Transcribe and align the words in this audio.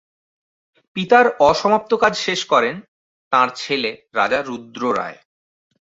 পিতার 0.95 1.25
অসমাপ্ত 1.41 1.91
কাজ 1.93 2.13
শেষ 2.17 2.39
করেন 2.45 2.75
তাঁর 3.33 3.47
ছেলে 3.55 3.91
রাজা 4.13 4.39
রুদ্র 4.41 4.81
রায়। 4.95 5.19